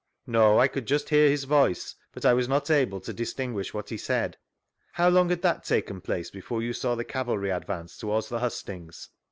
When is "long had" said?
5.09-5.43